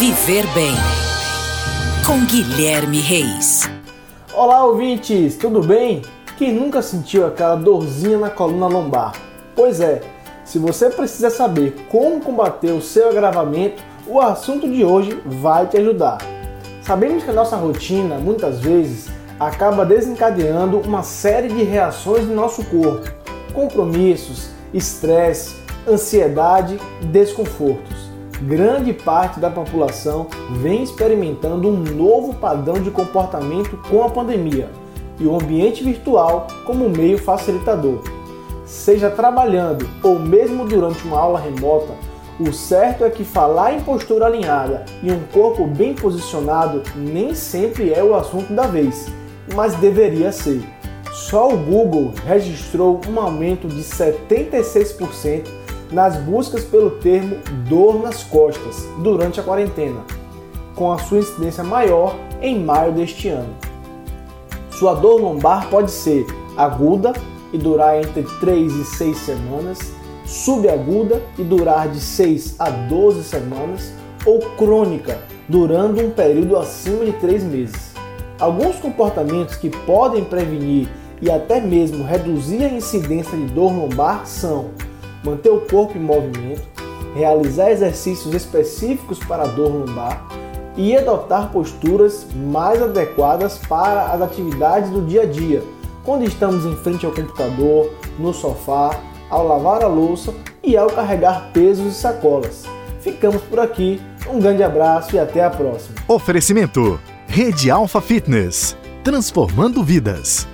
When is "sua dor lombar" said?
64.70-65.68